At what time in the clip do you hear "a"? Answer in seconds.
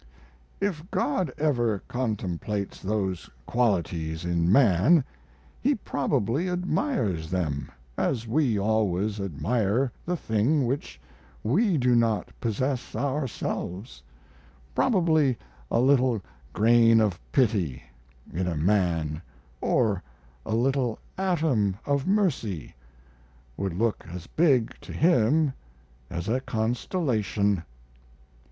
15.69-15.79, 18.47-18.57, 20.47-20.55, 26.27-26.39